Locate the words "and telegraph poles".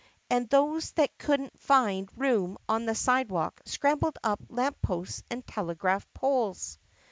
5.29-6.79